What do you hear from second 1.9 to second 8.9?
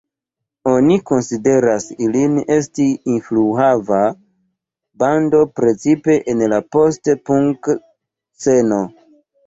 ilin esti influhava bando precipe en la post-punk-sceno.